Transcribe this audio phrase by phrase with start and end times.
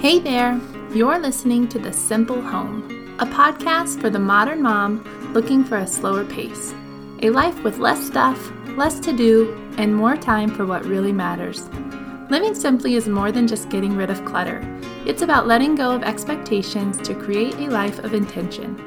[0.00, 0.58] Hey there,
[0.94, 5.86] you're listening to The Simple Home, a podcast for the modern mom looking for a
[5.86, 6.74] slower pace,
[7.20, 11.68] a life with less stuff, less to do, and more time for what really matters.
[12.30, 14.62] Living simply is more than just getting rid of clutter.
[15.04, 18.82] It's about letting go of expectations to create a life of intention.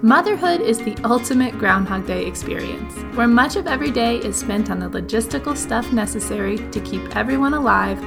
[0.00, 4.78] Motherhood is the ultimate Groundhog Day experience, where much of every day is spent on
[4.78, 8.02] the logistical stuff necessary to keep everyone alive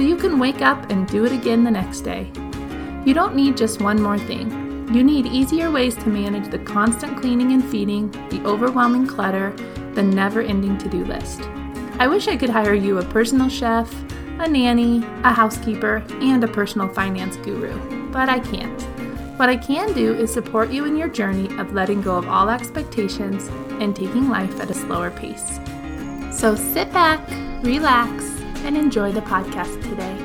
[0.00, 2.26] so you can wake up and do it again the next day.
[3.04, 4.48] You don't need just one more thing.
[4.94, 9.54] You need easier ways to manage the constant cleaning and feeding, the overwhelming clutter,
[9.92, 11.42] the never ending to do list.
[11.98, 13.94] I wish I could hire you a personal chef,
[14.38, 17.78] a nanny, a housekeeper, and a personal finance guru,
[18.10, 18.80] but I can't.
[19.38, 22.48] What I can do is support you in your journey of letting go of all
[22.48, 23.48] expectations
[23.82, 25.60] and taking life at a slower pace.
[26.32, 27.20] So sit back,
[27.62, 30.16] relax, and enjoy the podcast today.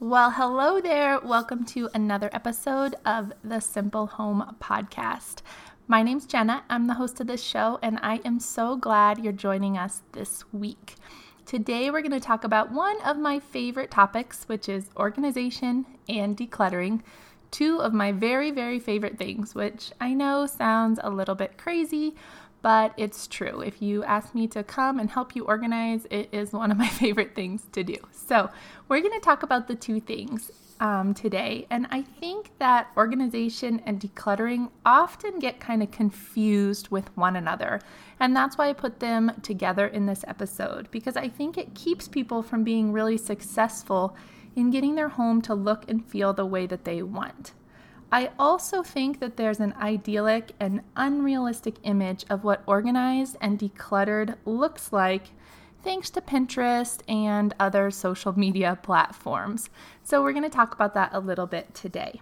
[0.00, 1.20] Well, hello there.
[1.20, 5.42] Welcome to another episode of the Simple Home Podcast.
[5.86, 6.64] My name's Jenna.
[6.70, 10.44] I'm the host of this show, and I am so glad you're joining us this
[10.52, 10.96] week.
[11.44, 16.36] Today, we're going to talk about one of my favorite topics, which is organization and
[16.36, 17.02] decluttering.
[17.50, 22.14] Two of my very, very favorite things, which I know sounds a little bit crazy,
[22.62, 23.60] but it's true.
[23.60, 26.88] If you ask me to come and help you organize, it is one of my
[27.02, 27.96] favorite things to do.
[28.10, 28.48] So,
[28.88, 30.50] we're going to talk about the two things
[30.82, 31.66] um, today.
[31.70, 37.80] And I think that organization and decluttering often get kind of confused with one another.
[38.18, 42.08] And that's why I put them together in this episode, because I think it keeps
[42.08, 44.16] people from being really successful
[44.56, 47.52] in getting their home to look and feel the way that they want.
[48.12, 54.36] I also think that there's an idyllic and unrealistic image of what organized and decluttered
[54.44, 55.30] looks like
[55.82, 59.70] thanks to Pinterest and other social media platforms.
[60.04, 62.20] So, we're going to talk about that a little bit today.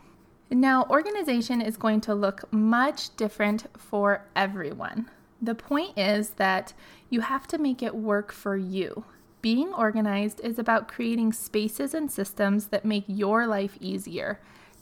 [0.48, 5.10] Now, organization is going to look much different for everyone.
[5.42, 6.72] The point is that
[7.08, 9.04] you have to make it work for you.
[9.42, 14.40] Being organized is about creating spaces and systems that make your life easier,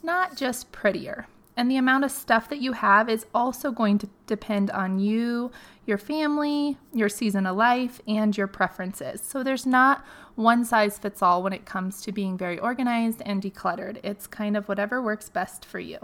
[0.08, 1.26] not just prettier.
[1.54, 5.50] And the amount of stuff that you have is also going to depend on you,
[5.84, 9.20] your family, your season of life, and your preferences.
[9.20, 10.02] So there's not
[10.34, 14.00] one size fits all when it comes to being very organized and decluttered.
[14.02, 15.98] It's kind of whatever works best for you.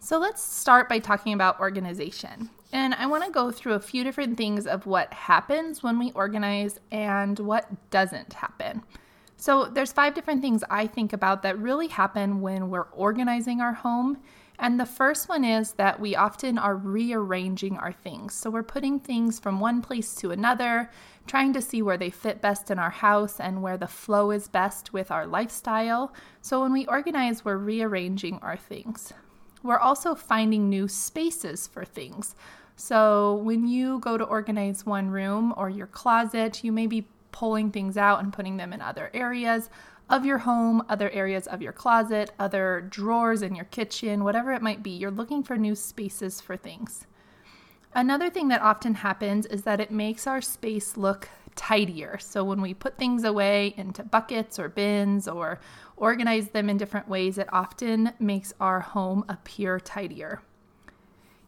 [0.00, 2.50] So let's start by talking about organization.
[2.72, 6.10] And I want to go through a few different things of what happens when we
[6.12, 8.82] organize and what doesn't happen.
[9.38, 13.72] So there's five different things I think about that really happen when we're organizing our
[13.72, 14.18] home
[14.60, 18.34] and the first one is that we often are rearranging our things.
[18.34, 20.90] So we're putting things from one place to another,
[21.28, 24.48] trying to see where they fit best in our house and where the flow is
[24.48, 26.12] best with our lifestyle.
[26.42, 29.12] So when we organize, we're rearranging our things.
[29.62, 32.34] We're also finding new spaces for things.
[32.74, 37.70] So when you go to organize one room or your closet, you may be pulling
[37.70, 39.70] things out and putting them in other areas
[40.10, 44.62] of your home, other areas of your closet, other drawers in your kitchen, whatever it
[44.62, 44.90] might be.
[44.90, 47.06] You're looking for new spaces for things.
[47.94, 52.18] Another thing that often happens is that it makes our space look tidier.
[52.20, 55.58] So when we put things away into buckets or bins or
[55.96, 60.40] organize them in different ways, it often makes our home appear tidier.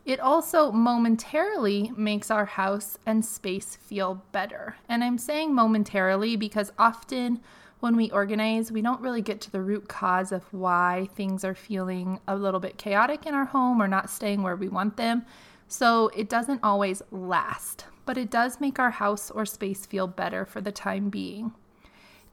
[0.05, 4.77] It also momentarily makes our house and space feel better.
[4.89, 7.41] And I'm saying momentarily because often
[7.81, 11.55] when we organize, we don't really get to the root cause of why things are
[11.55, 15.25] feeling a little bit chaotic in our home or not staying where we want them.
[15.69, 20.45] So it doesn't always last, but it does make our house or space feel better
[20.45, 21.53] for the time being.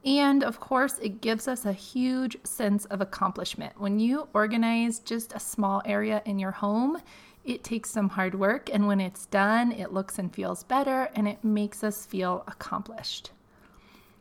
[0.04, 3.80] And of course, it gives us a huge sense of accomplishment.
[3.80, 7.00] When you organize just a small area in your home,
[7.48, 11.26] it takes some hard work, and when it's done, it looks and feels better and
[11.26, 13.30] it makes us feel accomplished.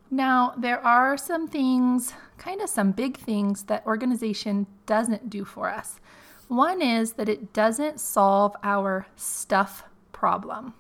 [0.10, 5.69] Now, there are some things, kind of some big things, that organization doesn't do for
[5.69, 6.00] us.
[6.48, 10.74] One is that it doesn't solve our stuff problem.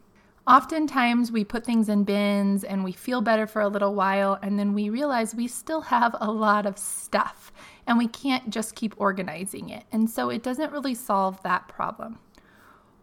[0.47, 4.57] Oftentimes, we put things in bins and we feel better for a little while, and
[4.57, 7.51] then we realize we still have a lot of stuff
[7.85, 9.83] and we can't just keep organizing it.
[9.91, 12.19] And so, it doesn't really solve that problem.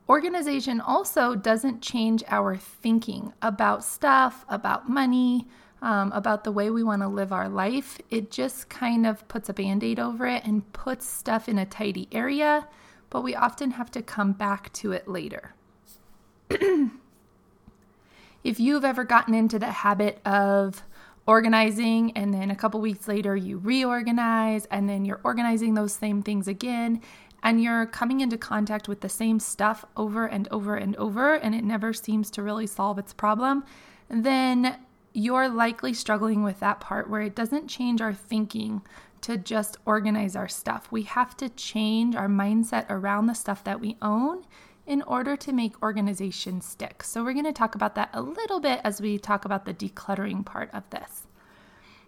[0.09, 5.47] Organization also doesn't change our thinking about stuff, about money,
[5.81, 9.49] um, about the way we want to live our life, it just kind of puts
[9.49, 12.67] a band aid over it and puts stuff in a tidy area,
[13.11, 15.55] but we often have to come back to it later.
[18.45, 20.83] If you've ever gotten into the habit of
[21.27, 26.23] organizing and then a couple weeks later you reorganize and then you're organizing those same
[26.23, 27.01] things again
[27.45, 31.55] and you're coming into contact with the same stuff over and over and over and
[31.55, 33.65] it never seems to really solve its problem,
[34.09, 34.79] then
[35.13, 38.83] you're likely struggling with that part where it doesn't change our thinking
[39.21, 40.91] to just organize our stuff.
[40.91, 44.45] We have to change our mindset around the stuff that we own
[44.87, 47.03] in order to make organization stick.
[47.03, 49.73] So, we're going to talk about that a little bit as we talk about the
[49.73, 51.27] decluttering part of this.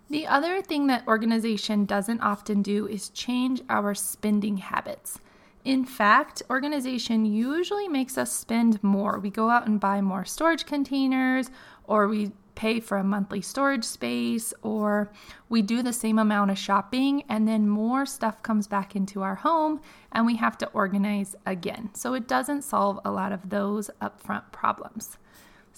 [0.08, 5.18] The other thing that organization doesn't often do is change our spending habits.
[5.64, 9.18] In fact, organization usually makes us spend more.
[9.18, 11.50] We go out and buy more storage containers,
[11.84, 15.12] or we pay for a monthly storage space, or
[15.48, 19.34] we do the same amount of shopping, and then more stuff comes back into our
[19.34, 19.80] home
[20.12, 21.90] and we have to organize again.
[21.94, 25.18] So it doesn't solve a lot of those upfront problems.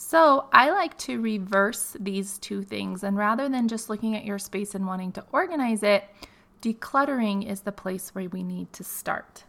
[0.00, 4.38] So I like to reverse these two things, and rather than just looking at your
[4.38, 6.04] space and wanting to organize it,
[6.62, 9.42] decluttering is the place where we need to start.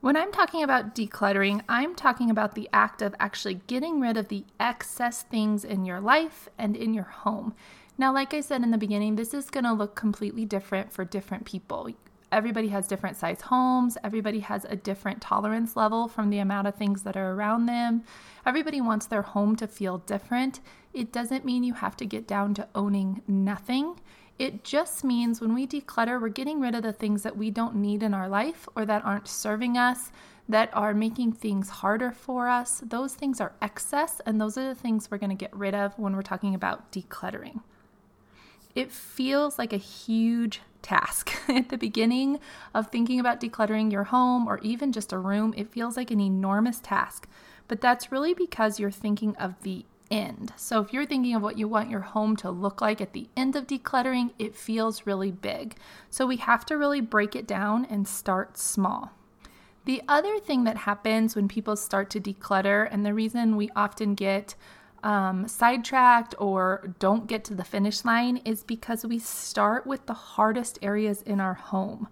[0.00, 4.26] When I'm talking about decluttering, I'm talking about the act of actually getting rid of
[4.26, 7.54] the excess things in your life and in your home.
[7.96, 11.04] Now, like I said in the beginning, this is going to look completely different for
[11.04, 11.90] different people.
[12.32, 13.96] Everybody has different size homes.
[14.02, 18.02] Everybody has a different tolerance level from the amount of things that are around them.
[18.44, 20.60] Everybody wants their home to feel different.
[20.92, 24.00] It doesn't mean you have to get down to owning nothing.
[24.38, 27.76] It just means when we declutter, we're getting rid of the things that we don't
[27.76, 30.10] need in our life or that aren't serving us,
[30.48, 32.82] that are making things harder for us.
[32.84, 35.98] Those things are excess, and those are the things we're going to get rid of
[35.98, 37.60] when we're talking about decluttering.
[38.74, 42.38] It feels like a huge task at the beginning
[42.72, 45.52] of thinking about decluttering your home or even just a room.
[45.56, 47.28] It feels like an enormous task,
[47.68, 50.52] but that's really because you're thinking of the end.
[50.56, 53.28] So if you're thinking of what you want your home to look like at the
[53.36, 55.76] end of decluttering, it feels really big.
[56.08, 59.10] So we have to really break it down and start small.
[59.84, 64.14] The other thing that happens when people start to declutter, and the reason we often
[64.14, 64.54] get
[65.06, 70.14] um, sidetracked or don't get to the finish line, is because we start with the
[70.14, 72.08] hardest areas in our home.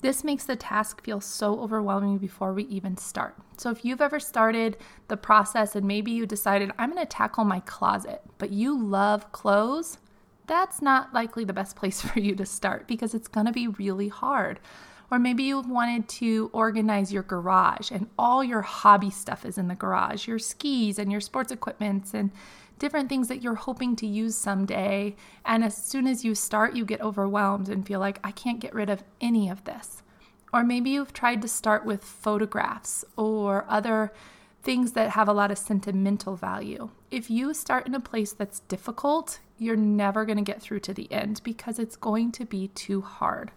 [0.00, 3.36] This makes the task feel so overwhelming before we even start.
[3.58, 4.78] So, if you've ever started
[5.08, 9.98] the process and maybe you decided, I'm to tackle my closet, but you love clothes,
[10.46, 14.08] that's not likely the best place for you to start because it's to be really
[14.08, 14.60] hard.
[15.10, 19.66] Or maybe you've wanted to organize your garage and all your hobby stuff is in
[19.66, 22.30] the garage your skis and your sports equipments and
[22.78, 25.14] different things that you're hoping to use someday.
[25.44, 28.74] And as soon as you start, you get overwhelmed and feel like, I can't get
[28.74, 30.02] rid of any of this.
[30.52, 34.12] Or maybe you've tried to start with photographs or other
[34.62, 36.90] things that have a lot of sentimental value.
[37.10, 40.94] If you start in a place that's difficult, you're never going to get through to
[40.94, 43.52] the end because it's going to be too hard.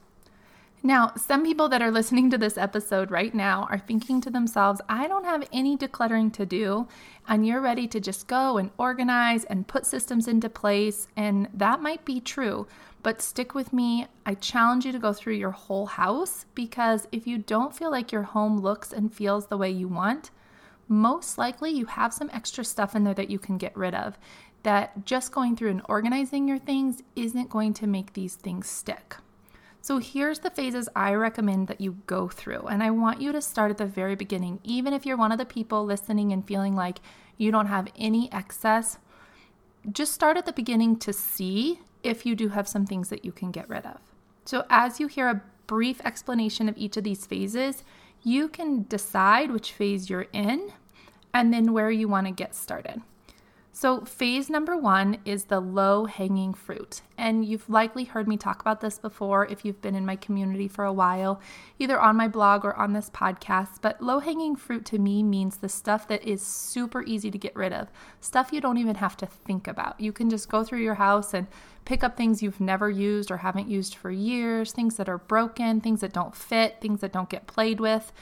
[0.86, 4.82] Now, some people that are listening to this episode right now are thinking to themselves,
[4.90, 6.90] I don't have any decluttering to do.
[7.26, 11.08] And you're ready to just go and organize and put systems into place.
[11.16, 12.68] And that might be true.
[13.02, 14.08] But stick with me.
[14.26, 18.12] I challenge you to go through your whole house because if you don't feel like
[18.12, 20.32] your home looks and feels the way you want,
[20.90, 24.18] most likely you have some extra stuff in there that you can get rid of.
[24.64, 29.16] That just going through and organizing your things isn't going to make these things stick.
[29.84, 32.68] So, here's the phases I recommend that you go through.
[32.68, 35.38] And I want you to start at the very beginning, even if you're one of
[35.38, 37.00] the people listening and feeling like
[37.36, 38.98] you don't have any excess.
[39.92, 43.34] Just start at the beginning to see if you do have some things that you
[43.34, 44.00] can get rid of.
[44.46, 47.84] So, as you hear a brief explanation of each of these phases,
[48.22, 50.72] you can decide which phase you're in
[51.34, 53.02] and then where you want to get started.
[53.76, 57.02] So, phase number one is the low hanging fruit.
[57.18, 60.68] And you've likely heard me talk about this before if you've been in my community
[60.68, 61.42] for a while,
[61.80, 63.82] either on my blog or on this podcast.
[63.82, 67.56] But low hanging fruit to me means the stuff that is super easy to get
[67.56, 67.88] rid of,
[68.22, 70.00] stuff you don't even have to think about.
[70.00, 71.48] You can just go through your house and
[71.84, 75.82] pick up things you've never used or haven't used for years, things that are broken,
[75.82, 78.14] things that don't fit, things that don't get played with.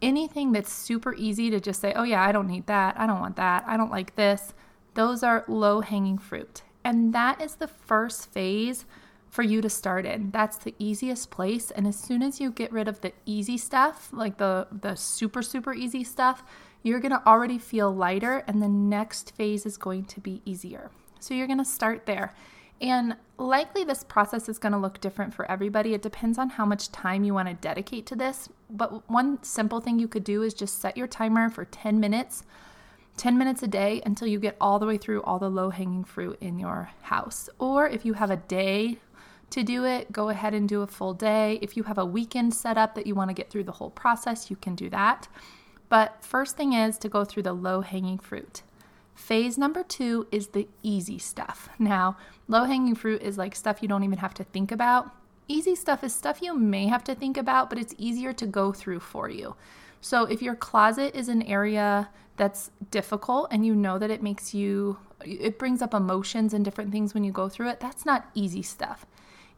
[0.00, 2.98] Anything that's super easy to just say, oh, yeah, I don't need that.
[2.98, 3.64] I don't want that.
[3.66, 4.54] I don't like this
[4.96, 6.62] those are low hanging fruit.
[6.84, 8.84] And that is the first phase
[9.28, 10.30] for you to start in.
[10.30, 11.70] That's the easiest place.
[11.70, 15.42] And as soon as you get rid of the easy stuff, like the, the super,
[15.42, 16.42] super easy stuff,
[16.82, 18.44] you're to already feel lighter.
[18.46, 20.90] And the next phase is going to be easier.
[21.20, 22.34] So you're to start there.
[22.80, 25.94] And likely this process is going to look different for everybody.
[25.94, 28.48] It depends on how much time you want to dedicate to this.
[28.70, 32.44] But one simple thing you could do is just set your timer for 10 minutes
[33.16, 36.04] 10 minutes a day until you get all the way through all the low hanging
[36.04, 37.48] fruit in your house.
[37.58, 38.98] Or if you have a day
[39.50, 41.58] to do it, go ahead and do a full day.
[41.62, 43.90] If you have a weekend set up that you want to get through the whole
[43.90, 45.28] process, you can do that.
[45.88, 48.62] But first thing is to go through the low hanging fruit.
[49.14, 51.70] Phase number two is the easy stuff.
[51.78, 52.18] Now,
[52.48, 55.10] low hanging fruit is like stuff you don't even have to think about.
[55.48, 58.72] Easy stuff is stuff you may have to think about, but it's easier to go
[58.72, 59.54] through for you.
[60.00, 64.54] So, if your closet is an area that's difficult and you know that it makes
[64.54, 68.28] you, it brings up emotions and different things when you go through it, that's not
[68.34, 69.06] easy stuff.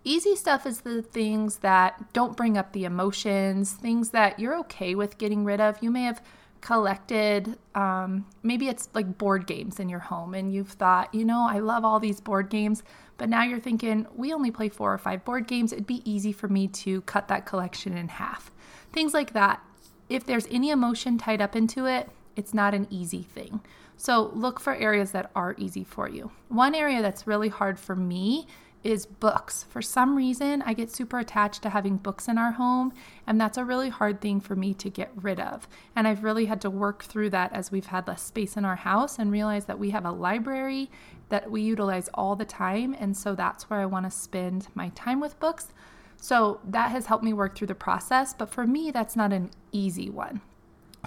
[0.05, 4.95] Easy stuff is the things that don't bring up the emotions, things that you're okay
[4.95, 5.83] with getting rid of.
[5.83, 6.23] You may have
[6.61, 11.47] collected, um, maybe it's like board games in your home, and you've thought, you know,
[11.49, 12.83] I love all these board games,
[13.17, 15.73] but now you're thinking, we only play four or five board games.
[15.73, 18.51] It'd be easy for me to cut that collection in half.
[18.93, 19.63] Things like that.
[20.09, 22.09] If there's any emotion tied up into it,
[22.39, 23.61] it's not an easy thing.
[23.97, 26.31] So look for areas that are easy for you.
[26.49, 28.47] One area that's really hard for me
[28.85, 29.65] is books.
[29.69, 32.93] For some reason, I get super attached to having books in our home,
[33.27, 35.69] and that's a really hard thing for me to get rid of.
[35.97, 38.77] And I've really had to work through that as we've had less space in our
[38.77, 40.91] house and realize that we have a library
[41.29, 42.95] that we utilize all the time.
[42.99, 45.73] And so that's where I want to spend my time with books.
[46.17, 48.33] So that has helped me work through the process.
[48.33, 50.41] But for me, that's not an easy one.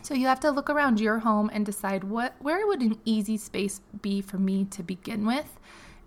[0.04, 3.38] So you have to look around your home and decide what where would an easy
[3.38, 5.60] space be for me to begin with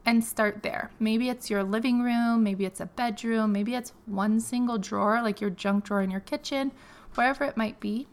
[0.06, 0.90] and start there.
[0.98, 5.40] Maybe it's your living room, maybe it's a bedroom, maybe it's one single drawer like
[5.40, 6.72] your junk drawer in your kitchen,
[7.14, 8.08] wherever it might be.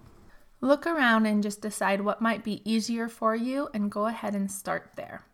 [0.62, 4.52] Look around and just decide what might be easier for you and go ahead and
[4.52, 5.26] start there.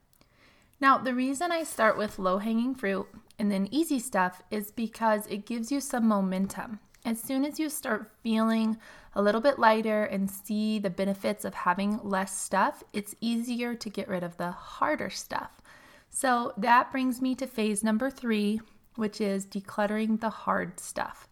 [0.80, 5.28] Now, the reason I start with low hanging fruit and then easy stuff is because
[5.28, 6.80] it gives you some momentum.
[7.08, 8.76] As soon as you start feeling
[9.16, 13.90] a little bit lighter and see the benefits of having less stuff, it's easier to
[13.90, 15.62] get rid of the harder stuff.
[16.10, 18.60] So that brings me to phase number three,
[18.98, 21.30] which is decluttering the hard stuff.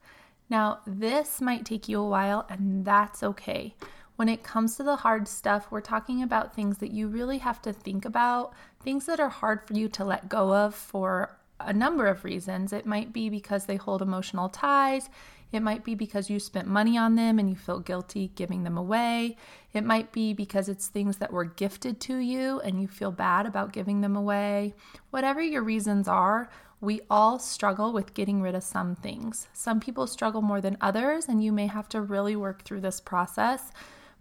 [0.49, 3.75] Now, this might take you a while, and that's okay.
[4.15, 7.61] When it comes to the hard stuff, we're talking about things that you really have
[7.63, 11.73] to think about, things that are hard for you to let go of for a
[11.73, 12.71] number of reasons.
[12.71, 15.09] It might be because they hold emotional ties.
[15.55, 18.77] It might be because you spent money on them and you feel guilty giving them
[18.77, 19.37] away.
[19.73, 23.45] It might be because it's things that were gifted to you and you feel bad
[23.45, 24.73] about giving them away.
[25.11, 26.49] Whatever your reasons are,
[26.81, 29.47] we all struggle with getting rid of some things.
[29.53, 32.99] Some people struggle more than others, and you may have to really work through this
[32.99, 33.71] process,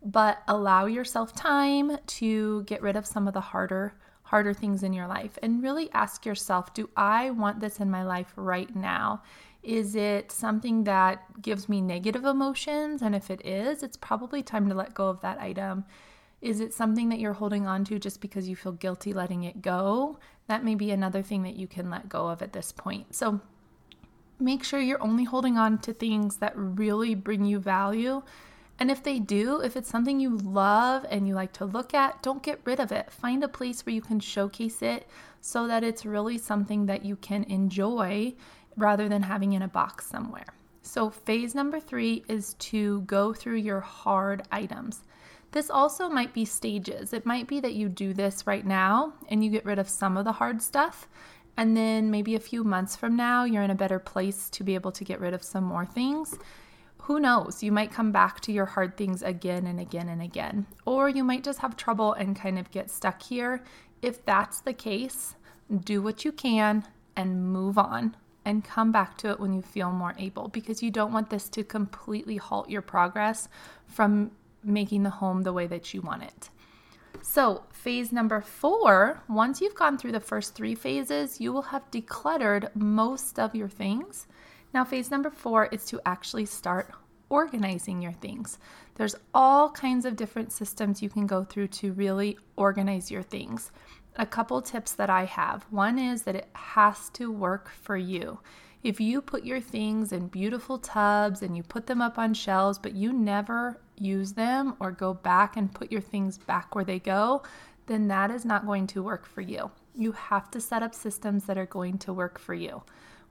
[0.05, 4.93] but allow yourself time to get rid of some of the harder harder things in
[4.93, 9.23] your life and really ask yourself, do I want this in my life right now?
[9.65, 13.01] Is it something that gives me negative emotions?
[13.01, 15.87] And if it is, it's probably time to let go of that item.
[16.43, 19.63] Is it something that you're holding on to just because you feel guilty letting it
[19.63, 20.19] go?
[20.49, 23.15] That may be another thing that you can let go of at this point.
[23.15, 23.41] So
[24.39, 28.23] make sure you're only holding on to things that really bring you value.
[28.79, 32.23] And if they do, if it's something you love and you like to look at,
[32.23, 33.11] don't get rid of it.
[33.11, 35.07] Find a place where you can showcase it
[35.41, 38.35] so that it's really something that you can enjoy
[38.77, 40.47] rather than having in a box somewhere.
[40.83, 45.03] So, phase number three is to go through your hard items.
[45.51, 47.13] This also might be stages.
[47.13, 50.17] It might be that you do this right now and you get rid of some
[50.17, 51.09] of the hard stuff.
[51.57, 54.75] And then maybe a few months from now, you're in a better place to be
[54.75, 56.37] able to get rid of some more things.
[57.03, 57.63] Who knows?
[57.63, 60.67] You might come back to your hard things again and again and again.
[60.87, 63.63] Or you might just have trouble and kind of get stuck here.
[64.03, 65.37] If that's the case,
[65.85, 66.85] do what you can
[67.17, 70.91] and move on and come back to it when you feel more able because you
[70.91, 73.49] don't want this to completely halt your progress
[73.87, 74.31] from
[74.63, 76.51] making the home the way that you want it.
[77.23, 81.91] So, phase number four, once you've gone through the first three phases, you will have
[81.91, 84.27] decluttered most of your things.
[84.75, 86.91] Now, phase number four is to actually start
[87.29, 88.59] organizing your things.
[88.95, 93.73] There's all kinds of different systems you can go through to really organize your things
[94.17, 95.65] a couple tips that I have.
[95.71, 98.39] One is that it has to work for you.
[98.83, 102.79] If you put your things in beautiful tubs and you put them up on shelves,
[102.79, 106.99] but you never use them or go back and put your things back where they
[106.99, 107.43] go,
[107.87, 109.71] then that is not going to work for you.
[109.97, 112.83] You have to set up systems that are going to work for you.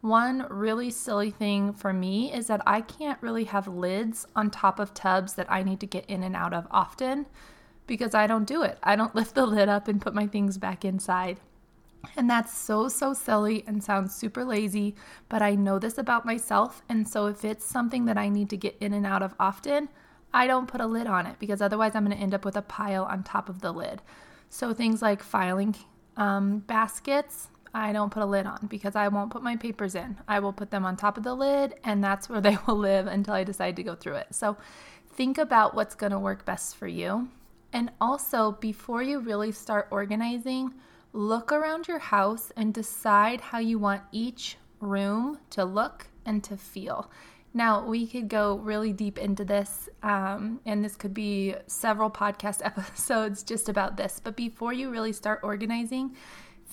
[0.04, 4.78] One really silly thing for me is that I can't really have lids on top
[4.78, 7.26] of tubs that I need to get in and out of often
[7.88, 8.78] because I don't do it.
[8.84, 11.40] I don't lift the lid up and put my things back inside.
[12.18, 14.94] And that's so, so silly and sounds super lazy,
[15.30, 16.82] but I know this about myself.
[16.90, 19.88] And so if it's something that I need to get in and out of often,
[20.34, 22.58] I don't put a lid on it because otherwise I'm going to end up with
[22.58, 24.02] a pile on top of the lid.
[24.50, 25.78] So things like filing
[26.18, 30.18] um, baskets, I don't put a lid on because I won't put my papers in.
[30.28, 33.08] I will put them on top of the lid and that's where they will live
[33.08, 34.28] until I decide to go through it.
[34.32, 34.58] So
[35.16, 37.30] think about what's going to work best for you.
[37.72, 40.76] And also, before you really start organizing,
[41.12, 46.56] look around your house and decide how you want each room to look and to
[46.56, 47.10] feel.
[47.56, 52.62] Now, we could go really deep into this, um, and this could be several podcast
[52.66, 54.20] episodes just about this.
[54.24, 56.16] But before you really start organizing,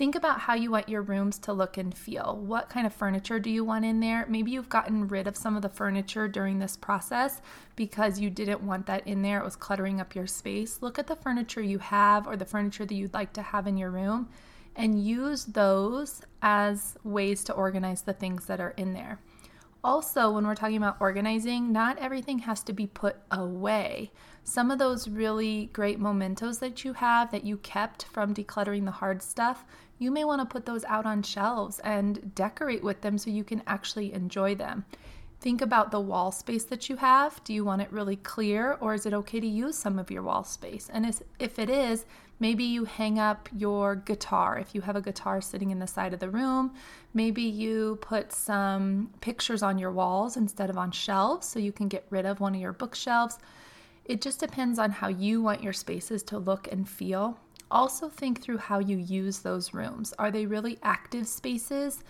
[0.00, 2.40] think about how you want your rooms to look and feel.
[2.42, 4.24] What kind of furniture do you want in there?
[4.30, 7.42] Maybe you've gotten rid of some of the furniture during this process
[7.76, 9.40] because you didn't want that in there.
[9.40, 10.78] It was cluttering up your space.
[10.80, 13.76] Look at the furniture you have or the furniture that you'd like to have in
[13.76, 14.30] your room
[14.74, 19.20] and use those as ways to organize the things that are in there.
[19.82, 24.12] Also, when we're talking about organizing, not everything has to be put away.
[24.44, 28.90] Some of those really great mementos that you have that you kept from decluttering the
[28.90, 29.64] hard stuff,
[30.00, 33.44] you may want to put those out on shelves and decorate with them so you
[33.44, 34.84] can actually enjoy them.
[35.40, 37.42] Think about the wall space that you have.
[37.44, 40.22] Do you want it really clear or is it okay to use some of your
[40.22, 40.90] wall space?
[40.92, 41.06] And
[41.38, 42.04] if it is,
[42.40, 44.58] maybe you hang up your guitar.
[44.58, 46.74] If you have a guitar sitting in the side of the room,
[47.14, 51.88] maybe you put some pictures on your walls instead of on shelves so you can
[51.88, 53.38] get rid of one of your bookshelves.
[54.06, 57.38] It just depends on how you want your spaces to look and feel.
[57.70, 60.12] Also, think through how you use those rooms.
[60.18, 62.02] Are they really active spaces?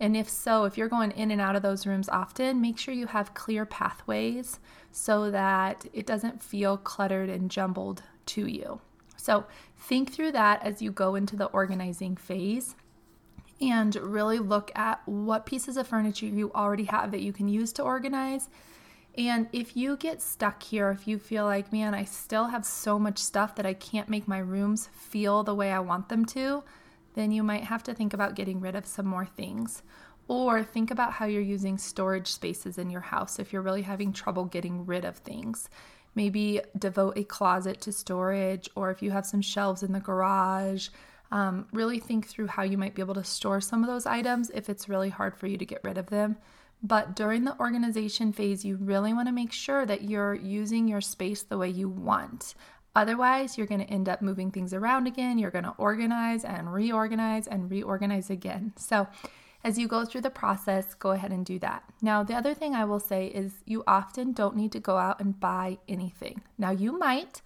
[0.00, 2.94] And if so, if you're going in and out of those rooms often, make sure
[2.94, 4.60] you have clear pathways
[4.92, 8.80] so that it doesn't feel cluttered and jumbled to you.
[9.16, 9.44] So
[9.76, 12.76] think through that as you go into the organizing phase
[13.60, 17.72] and really look at what pieces of furniture you already have that you can use
[17.72, 18.48] to organize.
[19.18, 23.00] And if you get stuck here, if you feel like, man, I still have so
[23.00, 26.62] much stuff that I can't make my rooms feel the way I want them to,
[27.14, 29.82] then you might have to think about getting rid of some more things.
[30.28, 34.12] Or think about how you're using storage spaces in your house if you're really having
[34.12, 35.68] trouble getting rid of things.
[36.14, 40.90] Maybe devote a closet to storage, or if you have some shelves in the garage,
[41.32, 44.50] um, really think through how you might be able to store some of those items
[44.50, 46.36] if it's really hard for you to get rid of them.
[46.82, 51.00] But during the organization phase, you really want to make sure that you're using your
[51.00, 52.54] space the way you want.
[52.94, 55.38] Otherwise, you're going to end up moving things around again.
[55.38, 58.72] You're going to organize and reorganize and reorganize again.
[58.76, 59.08] So,
[59.64, 61.82] as you go through the process, go ahead and do that.
[62.00, 65.20] Now, the other thing I will say is you often don't need to go out
[65.20, 66.42] and buy anything.
[66.56, 67.42] Now, you might,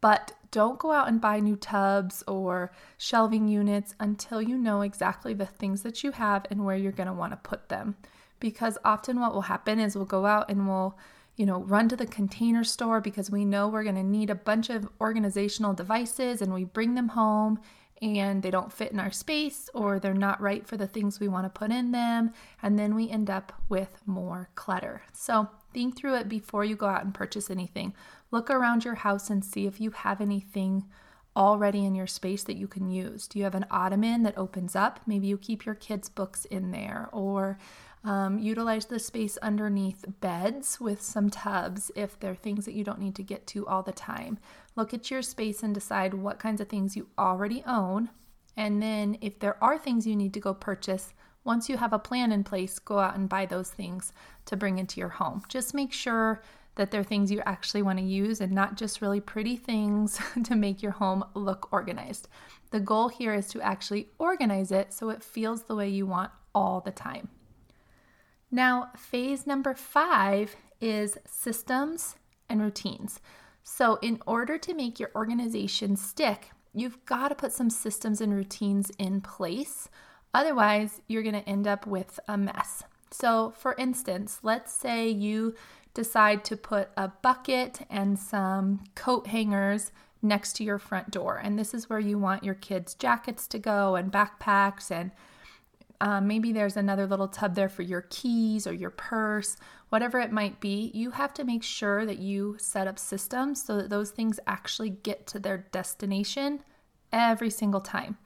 [0.00, 5.34] but don't go out and buy new tubs or shelving units until you know exactly
[5.34, 7.96] the things that you have and where you're going to want to put them.
[8.40, 10.96] Because often what will happen is we'll go out and we'll
[11.38, 14.34] you know, run to the container store because we know we're going to need a
[14.34, 17.60] bunch of organizational devices and we bring them home
[18.02, 21.28] and they don't fit in our space or they're not right for the things we
[21.28, 22.32] want to put in them.
[22.60, 25.02] And then we end up with more clutter.
[25.12, 27.94] So think through it before you go out and purchase anything.
[28.32, 30.84] Look around your house and see if you have anything
[31.36, 33.28] already in your space that you can use.
[33.28, 35.00] Do you have an ottoman that opens up?
[35.06, 37.58] Maybe you keep your kids' books in there or
[38.04, 43.00] um, utilize the space underneath beds with some tubs if they're things that you don't
[43.00, 44.38] need to get to all the time.
[44.76, 48.10] Look at your space and decide what kinds of things you already own.
[48.56, 51.98] And then, if there are things you need to go purchase, once you have a
[51.98, 54.12] plan in place, go out and buy those things
[54.46, 55.42] to bring into your home.
[55.48, 56.42] Just make sure
[56.74, 60.54] that they're things you actually want to use and not just really pretty things to
[60.54, 62.28] make your home look organized.
[62.70, 66.30] The goal here is to actually organize it so it feels the way you want
[66.54, 67.28] all the time.
[68.50, 72.16] Now, phase number five is systems
[72.48, 73.20] and routines.
[73.62, 78.32] So, in order to make your organization stick, you've got to put some systems and
[78.32, 79.88] routines in place.
[80.32, 82.84] Otherwise, you're going to end up with a mess.
[83.10, 85.54] So, for instance, let's say you
[85.92, 89.90] decide to put a bucket and some coat hangers
[90.22, 91.36] next to your front door.
[91.42, 95.10] And this is where you want your kids' jackets to go and backpacks and
[96.00, 99.56] um, maybe there's another little tub there for your keys or your purse,
[99.88, 100.90] whatever it might be.
[100.94, 104.90] You have to make sure that you set up systems so that those things actually
[104.90, 106.60] get to their destination
[107.12, 108.16] every single time.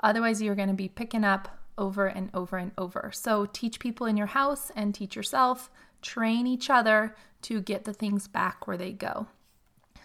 [0.00, 3.10] Otherwise, you're going to be picking up over and over and over.
[3.12, 5.70] So, teach people in your house and teach yourself,
[6.00, 9.26] train each other to get the things back where they go.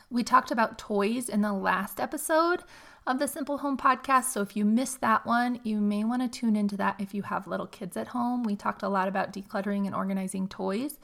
[0.09, 2.63] We talked about toys in the last episode
[3.07, 4.25] of the Simple Home podcast.
[4.25, 7.21] So if you missed that one, you may want to tune into that if you
[7.23, 8.43] have little kids at home.
[8.43, 10.99] We talked a lot about decluttering and organizing toys.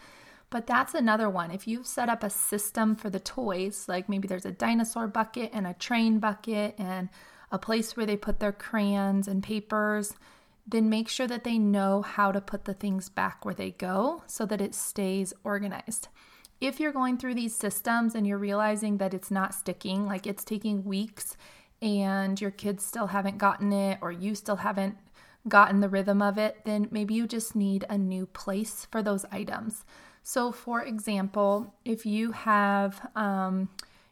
[0.49, 1.49] But that's another one.
[1.49, 5.51] If you've set up a system for the toys, like maybe there's a dinosaur bucket
[5.53, 7.07] and a train bucket and
[7.53, 10.13] a place where they put their crayons and papers,
[10.67, 14.23] then make sure that they know how to put the things back where they go
[14.27, 16.09] so that it stays organized.
[16.59, 20.43] If you're going through these systems and you're realizing that it's not sticking, like it's
[20.43, 21.37] taking weeks
[21.83, 24.97] and your kids still haven't gotten it or you still haven't
[25.49, 29.25] gotten the rhythm of it, then maybe you just need a new place for those
[29.31, 29.83] items.
[30.23, 33.67] So, for example, if you have um,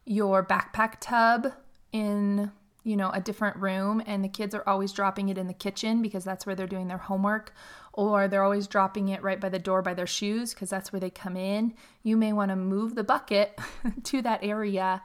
[0.06, 1.54] your backpack tub
[1.94, 2.52] in
[2.84, 6.02] you know, a different room and the kids are always dropping it in the kitchen
[6.02, 7.54] because that's where they're doing their homework,
[7.94, 11.00] or they're always dropping it right by the door by their shoes because that's where
[11.00, 13.58] they come in, you may want to move the bucket
[14.04, 15.04] to that area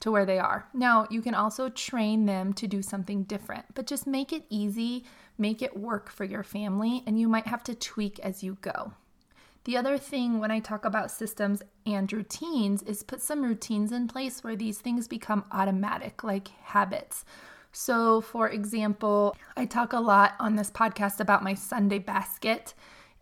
[0.00, 0.68] to where they are.
[0.72, 5.04] Now, you can also train them to do something different, but just make it easy,
[5.36, 8.92] make it work for your family, and you might have to tweak as you go.
[9.64, 14.08] The other thing when I talk about systems and routines is put some routines in
[14.08, 17.24] place where these things become automatic, like habits.
[17.72, 22.72] So, for example, I talk a lot on this podcast about my Sunday basket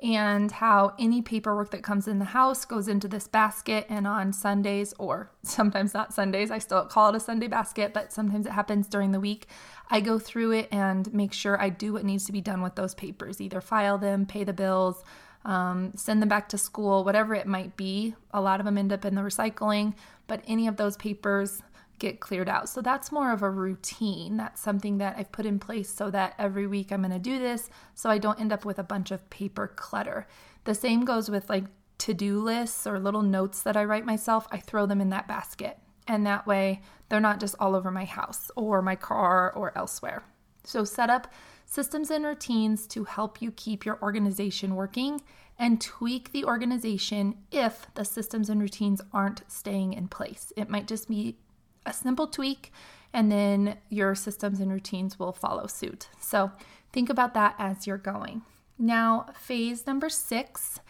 [0.02, 3.86] and how any paperwork that comes in the house goes into this basket.
[3.88, 8.12] And on Sundays, or sometimes not Sundays, I still call it a Sunday basket, but
[8.12, 9.46] sometimes it happens during the week.
[9.90, 12.74] I go through it and make sure I do what needs to be done with
[12.74, 15.02] those papers either file them, pay the bills,
[15.44, 18.14] um, send them back to school, whatever it might be.
[18.32, 19.94] A lot of them end up in the recycling,
[20.26, 21.62] but any of those papers
[21.98, 22.68] get cleared out.
[22.68, 24.36] So that's more of a routine.
[24.36, 27.38] That's something that I've put in place so that every week I'm going to do
[27.38, 30.26] this so I don't end up with a bunch of paper clutter.
[30.64, 31.64] The same goes with like
[31.98, 34.46] to do lists or little notes that I write myself.
[34.50, 35.78] I throw them in that basket.
[36.06, 40.22] And that way they're not just all over my house or my car or elsewhere.
[40.64, 41.32] So set up
[41.64, 45.22] systems and routines to help you keep your organization working
[45.58, 50.52] and tweak the organization if the systems and routines aren't staying in place.
[50.56, 51.38] It might just be
[51.86, 52.72] a simple tweak
[53.12, 56.08] and then your systems and routines will follow suit.
[56.20, 56.52] So
[56.92, 58.42] think about that as you're going.
[58.78, 60.80] Now, phase number six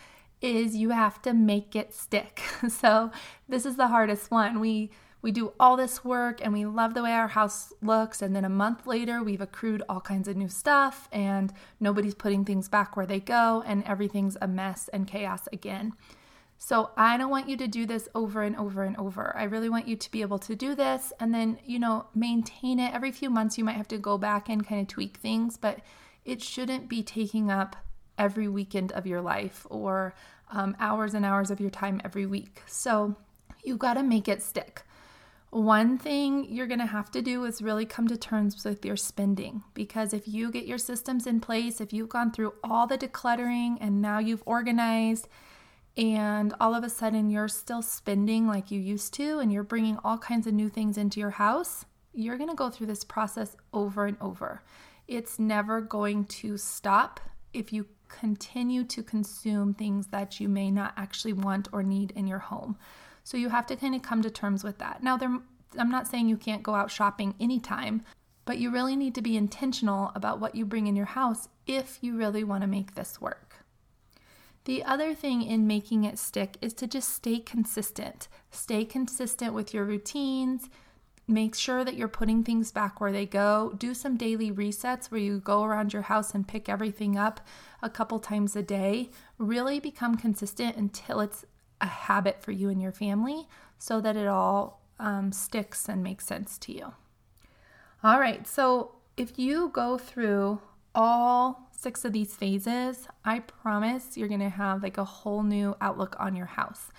[0.42, 2.42] is you have to make it stick.
[2.68, 3.10] So
[3.48, 4.60] this is the hardest one.
[4.60, 4.90] We
[5.22, 8.22] we do all this work and we love the way our house looks.
[8.22, 12.44] And then a month later, we've accrued all kinds of new stuff and nobody's putting
[12.44, 15.94] things back where they go and everything's a mess and chaos again.
[16.58, 19.36] So I don't want you to do this over and over and over.
[19.36, 22.78] I really want you to be able to do this and then, you know, maintain
[22.78, 22.94] it.
[22.94, 25.80] Every few months, you might have to go back and kind of tweak things, but
[26.24, 27.76] it shouldn't be taking up
[28.18, 30.14] every weekend of your life or
[30.50, 32.62] um, hours and hours of your time every week.
[32.66, 33.16] So
[33.62, 34.82] you've got to make it stick.
[35.50, 38.96] One thing you're going to have to do is really come to terms with your
[38.96, 42.98] spending because if you get your systems in place, if you've gone through all the
[42.98, 45.28] decluttering and now you've organized,
[45.96, 49.98] and all of a sudden you're still spending like you used to, and you're bringing
[50.04, 53.56] all kinds of new things into your house, you're going to go through this process
[53.72, 54.62] over and over.
[55.08, 57.20] It's never going to stop
[57.52, 62.26] if you continue to consume things that you may not actually want or need in
[62.26, 62.76] your home.
[63.24, 65.02] So you have to kind of come to terms with that.
[65.02, 65.36] Now, there,
[65.78, 68.02] I'm not saying you can't go out shopping anytime,
[68.44, 71.98] but you really need to be intentional about what you bring in your house if
[72.00, 73.45] you really want to make this work.
[74.66, 78.26] The other thing in making it stick is to just stay consistent.
[78.50, 80.68] Stay consistent with your routines.
[81.28, 83.74] Make sure that you're putting things back where they go.
[83.78, 87.40] Do some daily resets where you go around your house and pick everything up
[87.80, 89.10] a couple times a day.
[89.38, 91.44] Really become consistent until it's
[91.80, 93.46] a habit for you and your family
[93.78, 96.92] so that it all um, sticks and makes sense to you.
[98.02, 100.60] All right, so if you go through
[100.92, 106.16] all six of these phases, I promise you're gonna have like a whole new outlook
[106.18, 106.90] on your house.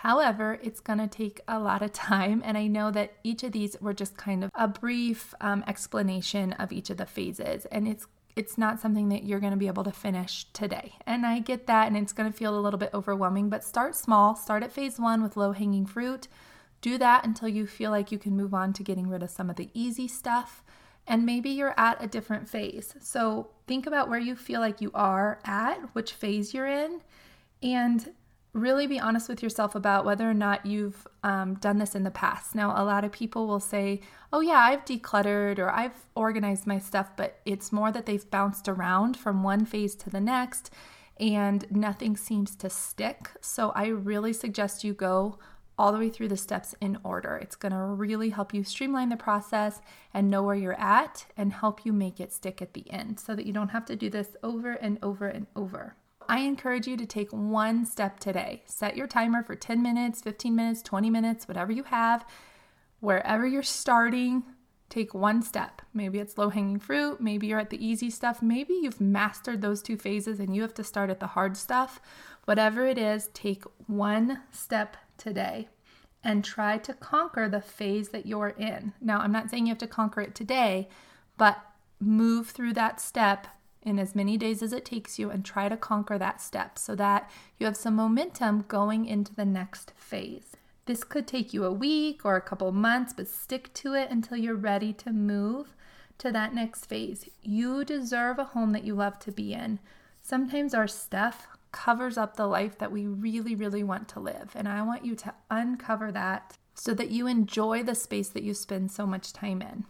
[0.00, 3.52] However, it's going to take a lot of time, and I know that each of
[3.52, 7.88] these were just kind of a brief um, explanation of each of the phases, and
[7.88, 10.92] it's it's not something that you're going to be able to finish today.
[11.06, 13.96] And I get that, and it's going to feel a little bit overwhelming, but start
[13.96, 14.36] small.
[14.36, 16.28] Start at phase one with low hanging fruit.
[16.82, 19.48] Do that until you feel like you can move on to getting rid of some
[19.48, 20.62] of the easy stuff.
[21.06, 22.94] And maybe you're at a different phase.
[23.00, 27.00] So think about where you feel like you are at, which phase you're in,
[27.62, 28.12] and
[28.56, 32.10] really be honest with yourself about whether or not you've um, done this in the
[32.10, 32.54] past.
[32.54, 34.00] Now, a lot of people will say,
[34.32, 38.68] Oh, yeah, I've decluttered or I've organized my stuff, but it's more that they've bounced
[38.68, 40.70] around from one phase to the next
[41.18, 43.30] and nothing seems to stick.
[43.40, 45.38] So, I really suggest you go
[45.78, 47.36] all the way through the steps in order.
[47.36, 49.80] It's going to really help you streamline the process
[50.14, 53.34] and know where you're at and help you make it stick at the end so
[53.34, 55.96] that you don't have to do this over and over and over.
[56.28, 58.62] I encourage you to take one step today.
[58.66, 62.26] Set your timer for 10 minutes, 15 minutes, 20 minutes, whatever you have.
[63.00, 64.42] Wherever you're starting,
[64.88, 65.82] take one step.
[65.92, 69.82] Maybe it's low hanging fruit, maybe you're at the easy stuff, maybe you've mastered those
[69.82, 72.00] two phases and you have to start at the hard stuff.
[72.44, 75.68] Whatever it is, take one step today
[76.22, 78.92] and try to conquer the phase that you're in.
[79.00, 80.88] Now, I'm not saying you have to conquer it today,
[81.36, 81.58] but
[82.00, 83.46] move through that step
[83.82, 86.96] in as many days as it takes you and try to conquer that step so
[86.96, 90.56] that you have some momentum going into the next phase.
[90.86, 94.36] This could take you a week or a couple months, but stick to it until
[94.36, 95.74] you're ready to move
[96.18, 97.28] to that next phase.
[97.42, 99.78] You deserve a home that you love to be in.
[100.22, 101.46] Sometimes our stuff
[101.76, 104.52] covers up the life that we really, really want to live.
[104.54, 108.54] And I want you to uncover that so that you enjoy the space that you
[108.54, 109.84] spend so much time in.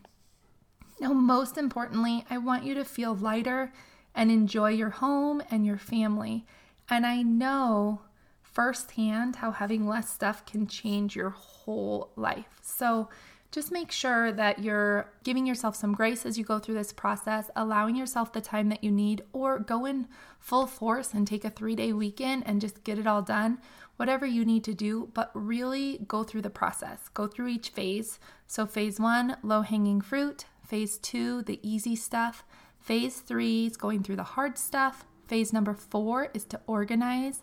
[1.00, 3.72] Now, most importantly, I want you to feel lighter
[4.16, 6.44] and enjoy your home and your family.
[6.88, 8.00] And I know
[8.42, 12.58] firsthand how having less stuff can change your whole life.
[12.62, 13.08] So,
[13.52, 17.50] just make sure that you're giving yourself some grace as you go through this process,
[17.56, 21.50] allowing yourself the time that you need, or go in full force and take a
[21.50, 23.58] three day weekend and just get it all done.
[23.96, 28.18] Whatever you need to do, but really go through the process, go through each phase.
[28.46, 30.44] So, phase one, low hanging fruit.
[30.66, 32.44] Phase two, the easy stuff.
[32.78, 35.06] Phase three is going through the hard stuff.
[35.26, 37.42] Phase number four is to organize.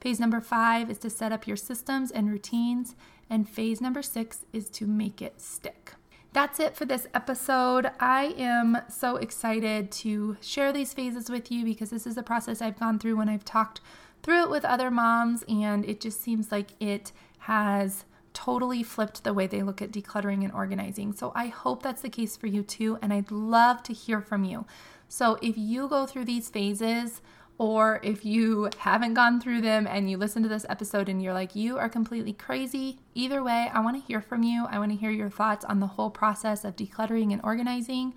[0.00, 2.94] Phase number five is to set up your systems and routines.
[3.30, 5.94] And phase number six is to make it stick.
[6.32, 7.90] That's it for this episode.
[8.00, 12.60] I am so excited to share these phases with you because this is a process
[12.60, 13.80] I've gone through when I've talked
[14.22, 19.32] through it with other moms, and it just seems like it has totally flipped the
[19.32, 21.12] way they look at decluttering and organizing.
[21.12, 22.98] So I hope that's the case for you too.
[23.00, 24.66] And I'd love to hear from you.
[25.08, 27.22] So if you go through these phases,
[27.58, 31.32] or if you haven't gone through them and you listen to this episode and you're
[31.32, 34.66] like, you are completely crazy, either way, I want to hear from you.
[34.68, 38.14] I want to hear your thoughts on the whole process of decluttering and organizing.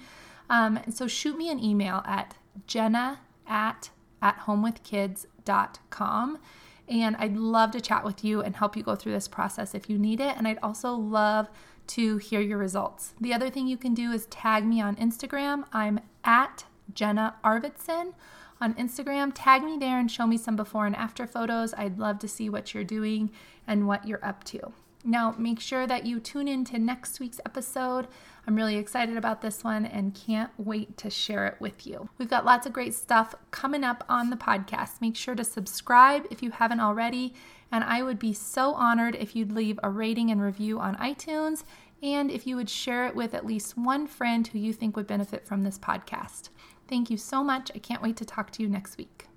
[0.50, 6.39] Um, so shoot me an email at jenna at at athomewithkids.com
[6.88, 9.89] and I'd love to chat with you and help you go through this process if
[9.89, 10.38] you need it.
[10.38, 11.50] And I'd also love
[11.88, 13.13] to hear your results.
[13.19, 15.65] The other thing you can do is tag me on Instagram.
[15.73, 18.13] I'm at Jenna Arvidsson
[18.60, 19.32] on Instagram.
[19.34, 21.74] Tag me there and show me some before and after photos.
[21.76, 23.32] I'd love to see what you're doing
[23.65, 24.72] and what you're up to.
[25.04, 28.08] Now, make sure that you tune in to next week's episode.
[28.46, 32.10] I'm really excited about this one and can't wait to share it with you.
[32.17, 35.00] We've got lots of great stuff coming up on the podcast.
[35.02, 37.34] Make sure to subscribe if you haven't already.
[37.72, 41.63] And I would be so honored if you'd leave a rating and review on iTunes
[42.02, 45.08] and if you would share it with at least one friend who you think would
[45.08, 46.50] benefit from this podcast.
[46.88, 47.71] Thank you so much.
[47.76, 49.28] I can't wait to talk to you next week.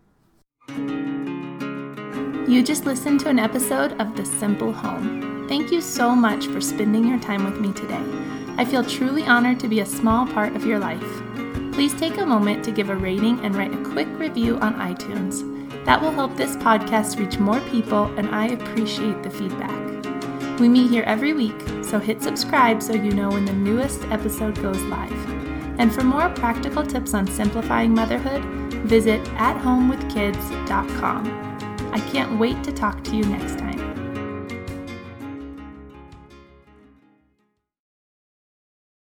[2.49, 5.47] You just listened to an episode of The Simple Home.
[5.49, 8.03] Thank you so much for spending your time with me today.
[8.57, 11.23] I feel truly honored to be a small part of your life.
[11.73, 15.47] Please take a moment to give a rating and write a quick review on iTunes.
[15.85, 20.61] That will help this podcast reach more people, and I appreciate the feedback.
[20.61, 24.61] We meet here every week, so hit subscribe so you know when the newest episode
[24.61, 25.40] goes live.
[25.81, 28.45] And for more practical tips on simplifying motherhood,
[28.85, 31.27] visit athomewithkids.com.
[31.93, 33.70] I can't wait to talk to you next time.